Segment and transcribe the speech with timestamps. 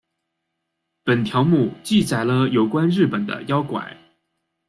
[1.03, 3.97] 本条目记载了有关日本的妖怪。